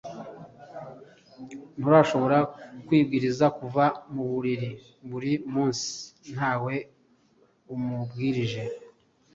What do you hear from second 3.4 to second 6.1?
kuva mu buriri buri munsi